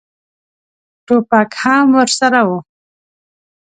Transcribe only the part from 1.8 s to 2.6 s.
ورسره و.